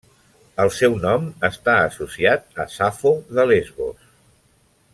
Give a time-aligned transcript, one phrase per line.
[0.61, 4.09] El seu nom està associat a Safo de Lesbos.